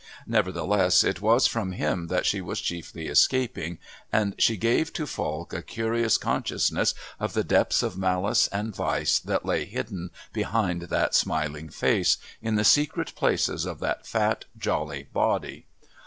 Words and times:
Nevertheless, 0.25 1.03
it 1.03 1.21
was 1.21 1.45
from 1.45 1.73
him 1.73 2.07
that 2.07 2.25
she 2.25 2.41
was 2.41 2.59
chiefly 2.59 3.05
escaping, 3.05 3.77
and 4.11 4.33
she 4.39 4.57
gave 4.57 4.91
to 4.93 5.05
Falk 5.05 5.53
a 5.53 5.61
curious 5.61 6.17
consciousness 6.17 6.95
of 7.19 7.33
the 7.33 7.43
depths 7.43 7.83
of 7.83 7.99
malice 7.99 8.47
and 8.47 8.75
vice 8.75 9.19
that 9.19 9.45
lay 9.45 9.63
hidden 9.65 10.09
behind 10.33 10.81
that 10.89 11.13
smiling 11.13 11.69
face, 11.69 12.17
in 12.41 12.55
the 12.55 12.65
secret 12.65 13.13
places 13.13 13.63
of 13.63 13.77
that 13.81 14.07
fat 14.07 14.45
jolly 14.57 15.03
body. 15.13 15.67